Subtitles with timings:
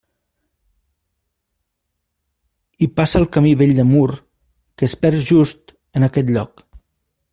[2.79, 4.09] Hi passa el Camí vell de Mur,
[4.75, 6.65] que es perd just en aquest lloc.